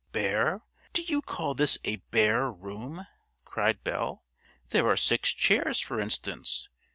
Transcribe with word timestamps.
"Bare! 0.13 0.63
Do 0.93 1.03
you 1.03 1.21
call 1.21 1.53
this 1.53 1.77
a 1.83 1.97
bare 2.09 2.51
room?" 2.51 3.05
cried 3.45 3.83
Belle. 3.83 4.23
"There 4.69 4.87
are 4.89 4.97
six 4.97 5.31
chairs, 5.31 5.79
for 5.79 5.99
instance. 6.01 6.69